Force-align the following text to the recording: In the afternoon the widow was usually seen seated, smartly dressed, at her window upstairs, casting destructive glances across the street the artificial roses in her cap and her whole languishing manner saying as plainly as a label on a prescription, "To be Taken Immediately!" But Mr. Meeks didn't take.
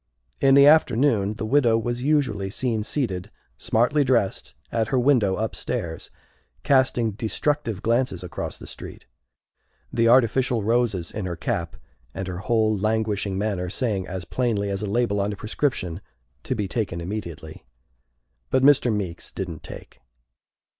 In 0.39 0.55
the 0.55 0.65
afternoon 0.65 1.35
the 1.35 1.45
widow 1.45 1.77
was 1.77 2.01
usually 2.01 2.49
seen 2.49 2.81
seated, 2.81 3.29
smartly 3.59 4.03
dressed, 4.03 4.55
at 4.71 4.87
her 4.87 4.97
window 4.97 5.35
upstairs, 5.35 6.09
casting 6.63 7.11
destructive 7.11 7.83
glances 7.83 8.23
across 8.23 8.57
the 8.57 8.65
street 8.65 9.05
the 9.93 10.07
artificial 10.07 10.63
roses 10.63 11.11
in 11.11 11.27
her 11.27 11.35
cap 11.35 11.75
and 12.15 12.27
her 12.27 12.39
whole 12.39 12.75
languishing 12.75 13.37
manner 13.37 13.69
saying 13.69 14.07
as 14.07 14.25
plainly 14.25 14.71
as 14.71 14.81
a 14.81 14.87
label 14.89 15.21
on 15.21 15.31
a 15.33 15.35
prescription, 15.35 16.01
"To 16.45 16.55
be 16.55 16.67
Taken 16.67 16.99
Immediately!" 16.99 17.63
But 18.49 18.63
Mr. 18.63 18.91
Meeks 18.91 19.31
didn't 19.31 19.61
take. 19.61 19.99